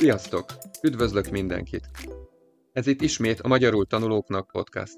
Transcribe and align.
Sziasztok! 0.00 0.44
Üdvözlök 0.82 1.28
mindenkit! 1.28 1.90
Ez 2.72 2.86
itt 2.86 3.00
ismét 3.00 3.40
a 3.40 3.48
Magyarul 3.48 3.86
Tanulóknak 3.86 4.50
podcast. 4.50 4.96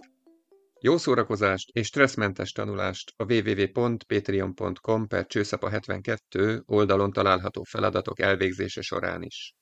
Jó 0.81 0.97
szórakozást 0.97 1.71
és 1.71 1.87
stresszmentes 1.87 2.53
tanulást 2.53 3.13
a 3.17 3.33
www.patreon.com 3.33 5.07
per 5.07 5.27
csőszapa 5.27 5.69
72 5.69 6.63
oldalon 6.67 7.13
található 7.13 7.63
feladatok 7.63 8.21
elvégzése 8.21 8.81
során 8.81 9.23
is. 9.23 9.55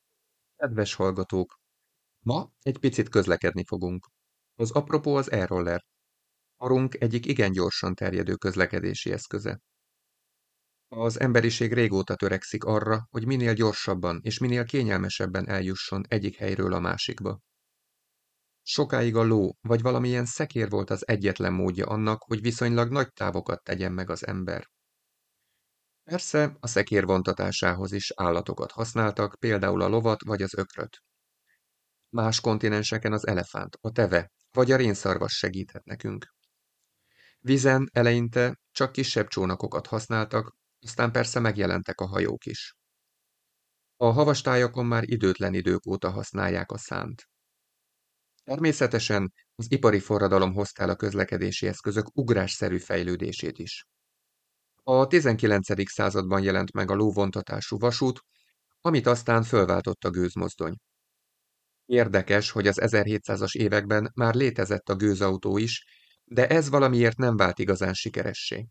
Kedves 0.56 0.94
hallgatók! 0.94 1.60
Ma 2.24 2.50
egy 2.60 2.78
picit 2.78 3.08
közlekedni 3.08 3.64
fogunk. 3.64 4.06
Az 4.54 4.70
apropó 4.70 5.14
az 5.14 5.30
e-roller. 5.30 5.84
Arunk 6.56 7.00
egyik 7.00 7.26
igen 7.26 7.52
gyorsan 7.52 7.94
terjedő 7.94 8.34
közlekedési 8.34 9.12
eszköze. 9.12 9.60
Az 10.92 11.20
emberiség 11.20 11.72
régóta 11.72 12.14
törekszik 12.14 12.64
arra, 12.64 13.06
hogy 13.10 13.26
minél 13.26 13.54
gyorsabban 13.54 14.20
és 14.22 14.38
minél 14.38 14.64
kényelmesebben 14.64 15.48
eljusson 15.48 16.04
egyik 16.08 16.36
helyről 16.36 16.72
a 16.72 16.80
másikba. 16.80 17.40
Sokáig 18.62 19.16
a 19.16 19.22
ló 19.22 19.56
vagy 19.60 19.82
valamilyen 19.82 20.24
szekér 20.24 20.68
volt 20.68 20.90
az 20.90 21.08
egyetlen 21.08 21.52
módja 21.52 21.86
annak, 21.86 22.22
hogy 22.22 22.40
viszonylag 22.40 22.90
nagy 22.90 23.12
távokat 23.12 23.62
tegyen 23.62 23.92
meg 23.92 24.10
az 24.10 24.26
ember. 24.26 24.66
Persze 26.04 26.56
a 26.60 26.66
szekér 26.66 27.04
vontatásához 27.04 27.92
is 27.92 28.12
állatokat 28.16 28.70
használtak, 28.70 29.38
például 29.38 29.82
a 29.82 29.88
lovat 29.88 30.24
vagy 30.24 30.42
az 30.42 30.54
ökröt. 30.54 31.02
Más 32.08 32.40
kontinenseken 32.40 33.12
az 33.12 33.26
elefánt, 33.26 33.76
a 33.80 33.90
teve 33.90 34.30
vagy 34.52 34.70
a 34.70 34.76
rénszarvas 34.76 35.32
segíthet 35.32 35.84
nekünk. 35.84 36.34
Vizen 37.38 37.88
eleinte 37.92 38.60
csak 38.70 38.92
kisebb 38.92 39.26
csónakokat 39.26 39.86
használtak, 39.86 40.58
aztán 40.80 41.12
persze 41.12 41.40
megjelentek 41.40 42.00
a 42.00 42.06
hajók 42.06 42.46
is. 42.46 42.74
A 43.96 44.06
havastájakon 44.06 44.86
már 44.86 45.02
időtlen 45.08 45.54
idők 45.54 45.86
óta 45.86 46.10
használják 46.10 46.70
a 46.70 46.78
szánt. 46.78 47.28
Természetesen 48.44 49.32
az 49.54 49.72
ipari 49.72 50.00
forradalom 50.00 50.52
hozta 50.52 50.82
el 50.82 50.90
a 50.90 50.96
közlekedési 50.96 51.66
eszközök 51.66 52.16
ugrásszerű 52.16 52.78
fejlődését 52.78 53.58
is. 53.58 53.86
A 54.82 55.06
19. 55.06 55.90
században 55.90 56.42
jelent 56.42 56.72
meg 56.72 56.90
a 56.90 56.94
lóvontatású 56.94 57.78
vasút, 57.78 58.20
amit 58.80 59.06
aztán 59.06 59.42
fölváltott 59.42 60.04
a 60.04 60.10
gőzmozdony. 60.10 60.76
Érdekes, 61.84 62.50
hogy 62.50 62.66
az 62.66 62.78
1700-as 62.82 63.56
években 63.56 64.10
már 64.14 64.34
létezett 64.34 64.88
a 64.88 64.96
gőzautó 64.96 65.58
is, 65.58 65.84
de 66.24 66.48
ez 66.48 66.68
valamiért 66.68 67.16
nem 67.16 67.36
vált 67.36 67.58
igazán 67.58 67.94
sikeressé. 67.94 68.66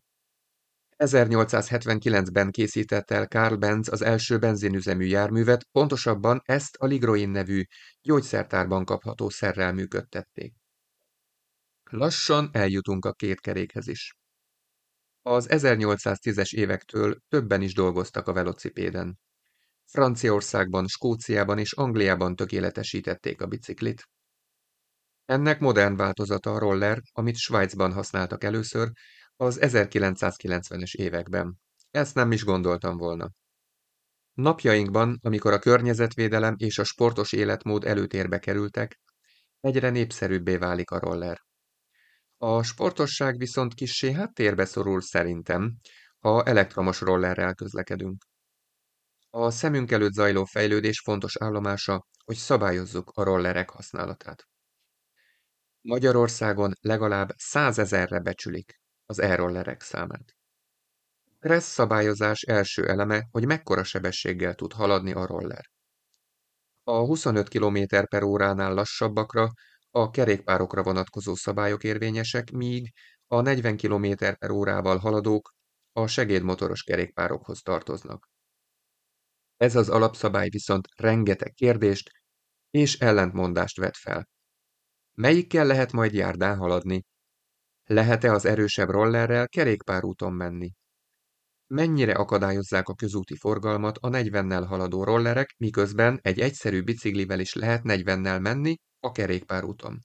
1879-ben 1.00 2.50
készített 2.50 3.10
el 3.10 3.28
Karl 3.28 3.54
Benz 3.54 3.88
az 3.88 4.02
első 4.02 4.38
benzinüzemű 4.38 5.04
járművet, 5.04 5.66
pontosabban 5.72 6.40
ezt 6.44 6.76
a 6.76 6.86
Ligroin 6.86 7.28
nevű 7.28 7.62
gyógyszertárban 8.00 8.84
kapható 8.84 9.28
szerrel 9.28 9.72
működtették. 9.72 10.54
Lassan 11.90 12.48
eljutunk 12.52 13.04
a 13.04 13.12
két 13.12 13.40
kerékhez 13.40 13.86
is. 13.88 14.14
Az 15.22 15.46
1810-es 15.50 16.54
évektől 16.54 17.16
többen 17.28 17.62
is 17.62 17.74
dolgoztak 17.74 18.28
a 18.28 18.32
velocipéden. 18.32 19.18
Franciaországban, 19.84 20.86
Skóciában 20.86 21.58
és 21.58 21.72
Angliában 21.72 22.36
tökéletesítették 22.36 23.40
a 23.40 23.46
biciklit. 23.46 24.02
Ennek 25.24 25.60
modern 25.60 25.96
változata 25.96 26.52
a 26.52 26.58
roller, 26.58 27.00
amit 27.12 27.36
Svájcban 27.36 27.92
használtak 27.92 28.44
először, 28.44 28.90
az 29.40 29.58
1990-es 29.60 30.94
években. 30.94 31.60
Ezt 31.90 32.14
nem 32.14 32.32
is 32.32 32.44
gondoltam 32.44 32.96
volna. 32.96 33.30
Napjainkban, 34.32 35.18
amikor 35.22 35.52
a 35.52 35.58
környezetvédelem 35.58 36.54
és 36.58 36.78
a 36.78 36.84
sportos 36.84 37.32
életmód 37.32 37.84
előtérbe 37.84 38.38
kerültek, 38.38 39.00
egyre 39.60 39.90
népszerűbbé 39.90 40.56
válik 40.56 40.90
a 40.90 40.98
roller. 40.98 41.40
A 42.36 42.62
sportosság 42.62 43.38
viszont 43.38 43.74
kissé 43.74 44.12
háttérbe 44.12 44.64
szorul 44.64 45.00
szerintem, 45.00 45.76
ha 46.18 46.44
elektromos 46.44 47.00
rollerrel 47.00 47.54
közlekedünk. 47.54 48.24
A 49.30 49.50
szemünk 49.50 49.90
előtt 49.90 50.12
zajló 50.12 50.44
fejlődés 50.44 51.00
fontos 51.00 51.36
állomása, 51.36 52.06
hogy 52.24 52.36
szabályozzuk 52.36 53.10
a 53.10 53.22
rollerek 53.22 53.70
használatát. 53.70 54.48
Magyarországon 55.80 56.72
legalább 56.80 57.28
százezerre 57.36 58.20
becsülik 58.20 58.79
az 59.10 59.18
e-rollerek 59.18 59.82
számát. 59.82 60.36
Kressz 61.38 61.72
szabályozás 61.72 62.42
első 62.42 62.88
eleme, 62.88 63.26
hogy 63.30 63.46
mekkora 63.46 63.84
sebességgel 63.84 64.54
tud 64.54 64.72
haladni 64.72 65.12
a 65.12 65.26
roller. 65.26 65.64
A 66.82 67.04
25 67.04 67.48
km 67.48 67.78
per 68.08 68.22
óránál 68.22 68.74
lassabbakra 68.74 69.52
a 69.90 70.10
kerékpárokra 70.10 70.82
vonatkozó 70.82 71.34
szabályok 71.34 71.84
érvényesek, 71.84 72.50
míg 72.50 72.92
a 73.26 73.40
40 73.40 73.76
km 73.76 74.14
per 74.16 74.50
órával 74.50 74.98
haladók 74.98 75.54
a 75.92 76.06
segédmotoros 76.06 76.82
kerékpárokhoz 76.82 77.60
tartoznak. 77.60 78.28
Ez 79.56 79.76
az 79.76 79.88
alapszabály 79.88 80.48
viszont 80.48 80.88
rengeteg 80.96 81.52
kérdést 81.52 82.10
és 82.70 82.98
ellentmondást 82.98 83.76
vet 83.76 83.96
fel. 83.96 84.28
Melyikkel 85.14 85.66
lehet 85.66 85.92
majd 85.92 86.12
járdán 86.12 86.56
haladni, 86.56 87.04
lehet-e 87.90 88.32
az 88.32 88.44
erősebb 88.44 88.88
rollerrel 88.88 89.48
kerékpárúton 89.48 90.32
menni? 90.32 90.72
Mennyire 91.66 92.12
akadályozzák 92.12 92.88
a 92.88 92.94
közúti 92.94 93.36
forgalmat 93.36 93.98
a 93.98 94.08
40-nel 94.08 94.64
haladó 94.68 95.04
rollerek, 95.04 95.54
miközben 95.58 96.18
egy 96.22 96.40
egyszerű 96.40 96.82
biciklivel 96.82 97.40
is 97.40 97.54
lehet 97.54 97.80
40-nel 97.84 98.40
menni 98.40 98.76
a 99.00 99.10
kerékpárúton? 99.10 99.98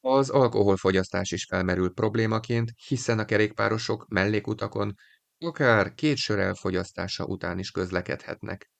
Az 0.00 0.30
alkoholfogyasztás 0.30 1.30
is 1.30 1.44
felmerül 1.44 1.92
problémaként, 1.92 2.70
hiszen 2.86 3.18
a 3.18 3.24
kerékpárosok 3.24 4.08
mellékutakon 4.08 4.94
akár 5.38 5.94
két 5.94 6.16
sör 6.16 6.38
elfogyasztása 6.38 7.24
után 7.24 7.58
is 7.58 7.70
közlekedhetnek. 7.70 8.70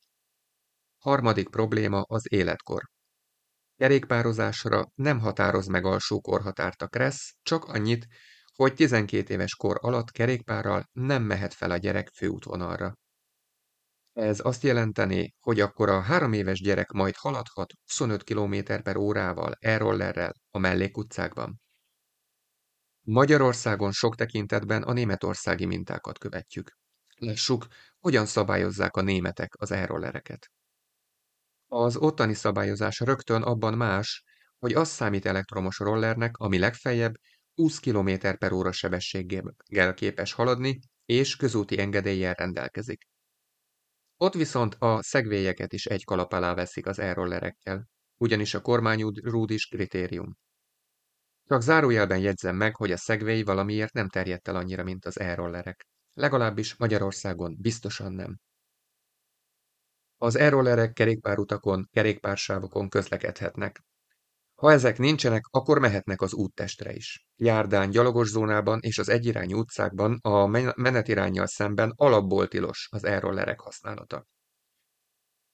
Harmadik 0.98 1.48
probléma 1.48 2.00
az 2.00 2.32
életkor. 2.32 2.82
Kerékpározásra 3.76 4.84
nem 4.94 5.18
határoz 5.18 5.66
meg 5.66 5.84
alsó 5.84 6.20
korhatárt 6.20 6.82
a 6.82 6.86
Kressz, 6.86 7.34
csak 7.42 7.64
annyit, 7.64 8.06
hogy 8.54 8.74
12 8.74 9.34
éves 9.34 9.54
kor 9.54 9.76
alatt 9.80 10.10
kerékpárral 10.10 10.84
nem 10.92 11.22
mehet 11.22 11.54
fel 11.54 11.70
a 11.70 11.76
gyerek 11.76 12.08
főútvonalra. 12.08 12.94
Ez 14.12 14.40
azt 14.42 14.62
jelenteni, 14.62 15.34
hogy 15.40 15.60
akkor 15.60 15.88
a 15.88 16.00
három 16.00 16.32
éves 16.32 16.60
gyerek 16.60 16.90
majd 16.90 17.14
haladhat 17.16 17.72
25 17.86 18.22
km 18.22 18.54
per 18.82 18.96
órával 18.96 19.52
e-rollerrel 19.58 20.32
a 20.50 20.58
mellékutcákban. 20.58 21.60
Magyarországon 23.00 23.92
sok 23.92 24.14
tekintetben 24.14 24.82
a 24.82 24.92
németországi 24.92 25.66
mintákat 25.66 26.18
követjük. 26.18 26.70
Lássuk, 27.16 27.66
hogyan 27.98 28.26
szabályozzák 28.26 28.96
a 28.96 29.02
németek 29.02 29.54
az 29.58 29.70
e-rollereket. 29.70 30.50
Az 31.66 31.96
ottani 31.96 32.34
szabályozás 32.34 33.00
rögtön 33.00 33.42
abban 33.42 33.74
más, 33.74 34.24
hogy 34.58 34.72
az 34.72 34.88
számít 34.88 35.26
elektromos 35.26 35.78
rollernek, 35.78 36.36
ami 36.36 36.58
legfeljebb 36.58 37.14
20 37.54 37.78
km 37.78 38.10
per 38.38 38.52
óra 38.52 38.72
sebességgel 38.72 39.94
képes 39.94 40.32
haladni, 40.32 40.78
és 41.04 41.36
közúti 41.36 41.78
engedéllyel 41.78 42.34
rendelkezik. 42.34 43.04
Ott 44.16 44.34
viszont 44.34 44.74
a 44.78 45.02
szegvélyeket 45.02 45.72
is 45.72 45.86
egy 45.86 46.04
kalap 46.04 46.32
alá 46.32 46.54
veszik 46.54 46.86
az 46.86 46.98
e-rollerekkel, 46.98 47.88
ugyanis 48.16 48.54
a 48.54 48.60
kormányrúd 48.60 49.50
is 49.50 49.66
kritérium. 49.66 50.36
Csak 51.44 51.62
zárójelben 51.62 52.18
jegyzem 52.18 52.56
meg, 52.56 52.76
hogy 52.76 52.92
a 52.92 52.96
szegvély 52.96 53.42
valamiért 53.42 53.92
nem 53.92 54.08
terjedt 54.08 54.48
el 54.48 54.56
annyira, 54.56 54.82
mint 54.82 55.04
az 55.04 55.20
e-rollerek. 55.20 55.86
Legalábbis 56.12 56.76
Magyarországon 56.76 57.56
biztosan 57.60 58.12
nem. 58.12 58.38
Az 60.16 60.36
e-rollerek 60.36 60.92
kerékpárutakon, 60.92 61.88
kerékpársávokon 61.92 62.88
közlekedhetnek. 62.88 63.84
Ha 64.54 64.72
ezek 64.72 64.98
nincsenek, 64.98 65.44
akkor 65.50 65.78
mehetnek 65.78 66.20
az 66.20 66.34
úttestre 66.34 66.92
is. 66.92 67.26
Járdán, 67.36 67.90
gyalogos 67.90 68.28
zónában 68.28 68.78
és 68.82 68.98
az 68.98 69.08
egyirányú 69.08 69.58
utcákban 69.58 70.18
a 70.22 70.46
menetirányjal 70.76 71.46
szemben 71.46 71.92
alapból 71.96 72.48
tilos 72.48 72.88
az 72.90 73.04
e-rollerek 73.04 73.60
használata. 73.60 74.26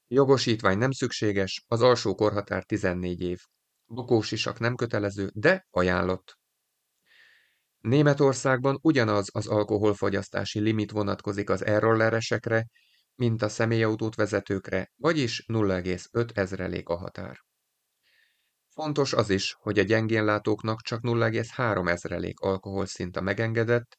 Jogosítvány 0.07 0.79
nem 0.79 0.91
szükséges, 0.91 1.65
az 1.67 1.83
alsó 1.83 2.15
korhatár 2.15 2.65
14 2.65 3.21
év. 3.21 3.41
Bukósisak 3.87 4.59
nem 4.59 4.75
kötelező, 4.75 5.31
de 5.35 5.67
ajánlott. 5.71 6.39
Németországban 7.79 8.79
ugyanaz 8.83 9.29
az 9.33 9.47
alkoholfogyasztási 9.47 10.61
limit 10.61 10.91
vonatkozik 10.91 11.51
az 11.51 11.65
e-rolleresekre, 11.65 12.67
mint 13.23 13.43
a 13.43 13.49
személyautót 13.49 14.15
vezetőkre, 14.15 14.93
vagyis 14.97 15.45
0,5 15.47 16.37
ezrelék 16.37 16.89
a 16.89 16.97
határ. 16.97 17.39
Fontos 18.69 19.13
az 19.13 19.31
is, 19.31 19.57
hogy 19.59 19.79
a 19.79 19.83
gyengénlátóknak 19.83 20.81
csak 20.81 21.01
0,3 21.03 21.89
ezrelék 21.89 22.41
alkoholszint 22.41 23.17
a 23.17 23.21
megengedett, 23.21 23.99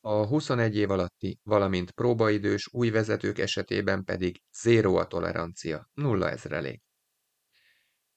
A 0.00 0.26
21 0.26 0.76
év 0.76 0.90
alatti, 0.90 1.40
valamint 1.42 1.90
próbaidős 1.90 2.68
új 2.72 2.90
vezetők 2.90 3.38
esetében 3.38 4.04
pedig 4.04 4.42
zéró 4.60 4.96
a 4.96 5.06
tolerancia, 5.06 5.90
nulla 5.94 6.30
ezrelék. 6.30 6.82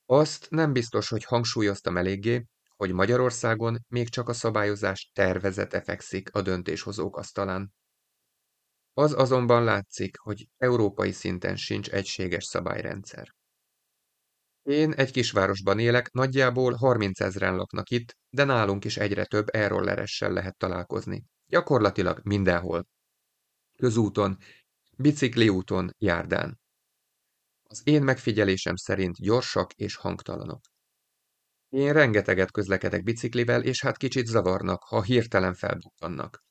Azt 0.06 0.50
nem 0.50 0.74
biztos, 0.74 1.10
hogy 1.10 1.24
hangsúlyoztam 1.24 1.98
eléggé, 1.98 2.46
hogy 2.76 2.92
Magyarországon 2.92 3.86
még 3.88 4.10
csak 4.10 4.30
a 4.30 4.34
szabályozás 4.34 5.12
tervezete 5.14 5.81
fekszik 5.81 6.30
a 6.31 6.42
döntéshozók 6.42 7.18
asztalán. 7.18 7.74
Az 9.00 9.13
azonban 9.13 9.63
látszik, 9.63 10.18
hogy 10.18 10.48
európai 10.57 11.12
szinten 11.12 11.56
sincs 11.56 11.90
egységes 11.90 12.44
szabályrendszer. 12.44 13.28
Én 14.62 14.92
egy 14.92 15.12
kisvárosban 15.12 15.80
élek, 15.80 16.12
nagyjából 16.12 16.74
30 16.74 17.19
ezren 17.19 17.56
laknak 17.56 17.90
itt, 17.90 18.18
de 18.30 18.44
nálunk 18.44 18.86
is 18.86 18.98
egyre 18.98 19.25
több 19.25 19.48
e-rolleressel 19.51 20.31
lehet 20.31 20.57
találkozni. 20.57 21.24
Gyakorlatilag 21.46 22.19
mindenhol. 22.24 22.88
Közúton, 23.78 24.38
bicikliúton, 24.98 25.90
járdán. 25.98 26.60
Az 27.63 27.81
én 27.84 28.04
megfigyelésem 28.04 28.75
szerint 28.75 29.16
gyorsak 29.16 29.74
és 29.74 29.95
hangtalanok. 29.95 30.62
Én 31.69 31.94
rengeteget 31.94 32.52
közlekedek 32.52 33.04
biciklivel, 33.04 33.63
és 33.63 33.81
hát 33.81 33.98
kicsit 33.98 34.25
zavarnak, 34.25 34.84
ha 34.84 35.02
hirtelen 35.02 35.54
felbukkannak. 35.54 36.48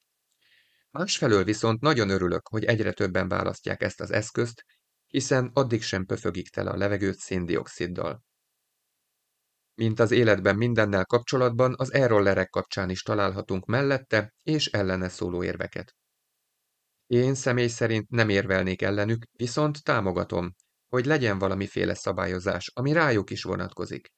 Másfelől 0.91 1.45
viszont 1.45 1.81
nagyon 1.81 2.09
örülök, 2.09 2.49
hogy 2.49 2.65
egyre 2.65 2.93
többen 2.93 3.29
választják 3.29 3.83
ezt 3.83 4.01
az 4.01 4.11
eszközt, 4.11 4.65
hiszen 5.07 5.51
addig 5.55 5.83
sem 5.83 6.05
pöfögik 6.05 6.49
tele 6.49 6.71
a 6.71 6.77
levegőt 6.77 7.19
széndioksziddal. 7.19 8.23
Mint 9.75 10.01
az 10.01 10.11
életben 10.11 10.57
mindennel 10.57 11.05
kapcsolatban, 11.05 11.75
az 11.77 11.93
e-rollerek 11.93 12.49
kapcsán 12.49 12.91
is 12.91 13.03
találhatunk 13.03 13.67
mellette 13.67 14.35
és 14.43 14.67
ellene 14.67 15.09
szóló 15.09 15.45
érveket. 15.45 15.95
Én 17.07 17.35
személy 17.35 17.69
szerint 17.69 18.09
nem 18.09 18.29
érvelnék 18.29 18.83
ellenük, 18.83 19.25
viszont 19.33 19.83
támogatom, 19.83 20.55
hogy 20.89 21.07
legyen 21.07 21.39
valamiféle 21.39 21.95
szabályozás, 21.95 22.71
ami 22.75 22.93
rájuk 22.93 23.31
is 23.31 23.43
vonatkozik. 23.43 24.09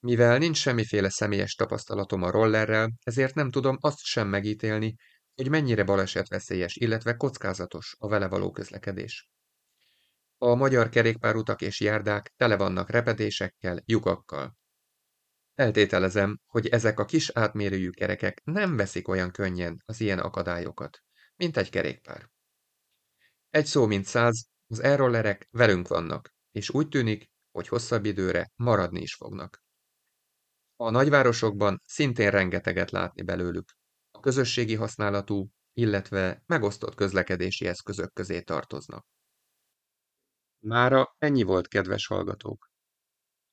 Mivel 0.00 0.38
nincs 0.38 0.56
semmiféle 0.56 1.10
személyes 1.10 1.54
tapasztalatom 1.54 2.22
a 2.22 2.30
rollerrel, 2.30 2.90
ezért 3.02 3.34
nem 3.34 3.50
tudom 3.50 3.76
azt 3.80 3.98
sem 3.98 4.28
megítélni, 4.28 4.94
hogy 5.38 5.50
mennyire 5.50 5.84
balesetveszélyes, 5.84 6.76
illetve 6.76 7.16
kockázatos 7.16 7.96
a 7.98 8.08
vele 8.08 8.28
való 8.28 8.50
közlekedés. 8.50 9.28
A 10.38 10.54
magyar 10.54 10.88
kerékpárutak 10.88 11.62
és 11.62 11.80
járdák 11.80 12.32
tele 12.36 12.56
vannak 12.56 12.90
repedésekkel, 12.90 13.82
lyukakkal. 13.84 14.56
Eltételezem, 15.54 16.40
hogy 16.46 16.66
ezek 16.66 16.98
a 16.98 17.04
kis 17.04 17.30
átmérőjű 17.30 17.90
kerekek 17.90 18.40
nem 18.44 18.76
veszik 18.76 19.08
olyan 19.08 19.30
könnyen 19.30 19.82
az 19.84 20.00
ilyen 20.00 20.18
akadályokat, 20.18 20.98
mint 21.36 21.56
egy 21.56 21.70
kerékpár. 21.70 22.30
Egy 23.50 23.66
szó 23.66 23.86
mint 23.86 24.04
száz, 24.04 24.46
az 24.66 24.80
e 24.82 25.38
velünk 25.50 25.88
vannak, 25.88 26.34
és 26.50 26.70
úgy 26.70 26.88
tűnik, 26.88 27.30
hogy 27.50 27.68
hosszabb 27.68 28.04
időre 28.04 28.50
maradni 28.56 29.00
is 29.00 29.14
fognak. 29.14 29.62
A 30.76 30.90
nagyvárosokban 30.90 31.80
szintén 31.84 32.30
rengeteget 32.30 32.90
látni 32.90 33.22
belőlük. 33.22 33.77
Közösségi 34.28 34.74
használatú, 34.74 35.48
illetve 35.72 36.42
megosztott 36.46 36.94
közlekedési 36.94 37.66
eszközök 37.66 38.12
közé 38.12 38.40
tartoznak. 38.40 39.06
Mára 40.58 41.14
ennyi 41.18 41.42
volt, 41.42 41.68
kedves 41.68 42.06
hallgatók! 42.06 42.70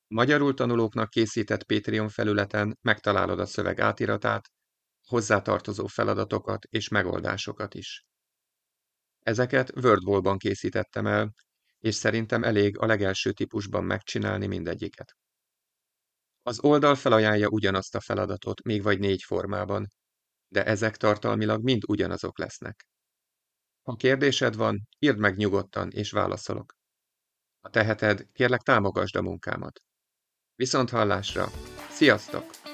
Magyarul 0.08 0.54
tanulóknak 0.54 1.10
készített 1.10 1.64
Patreon 1.64 2.10
felületen 2.10 2.78
megtalálod 2.82 3.40
a 3.40 3.46
szöveg 3.46 3.80
átiratát, 3.80 4.52
hozzátartozó 5.08 5.88
feladatokat 5.88 6.66
és 6.66 6.88
megoldásokat 6.88 7.74
is. 7.74 8.06
Ezeket 9.20 9.72
WordWall-ban 9.76 10.38
készítettem 10.38 11.08
el, 11.08 11.34
és 11.80 11.96
szerintem 11.96 12.44
elég 12.44 12.78
a 12.78 12.86
legelső 12.86 13.32
típusban 13.32 13.84
megcsinálni 13.84 14.48
mindegyiket. 14.48 15.16
Az 16.42 16.60
oldal 16.60 16.96
felajánlja 16.96 17.48
ugyanazt 17.50 17.96
a 17.96 18.02
feladatot, 18.02 18.64
még 18.64 18.84
vagy 18.84 19.00
négy 19.00 19.24
formában, 19.24 19.88
de 20.48 20.66
ezek 20.66 20.98
tartalmilag 20.98 21.64
mind 21.64 21.84
ugyanazok 21.88 22.40
lesznek. 22.40 22.88
Ha 23.84 23.96
kérdésed 23.96 24.56
van, 24.56 24.88
írd 25.00 25.18
meg 25.18 25.36
nyugodtan, 25.36 25.92
és 25.92 26.12
válaszolok. 26.12 26.74
Ha 27.62 27.70
teheted, 27.70 28.32
kérlek 28.32 28.62
támogasd 28.62 29.16
a 29.16 29.22
munkámat. 29.22 29.80
Viszont 30.56 30.90
hallásra! 30.90 31.48
Sziasztok! 31.90 32.65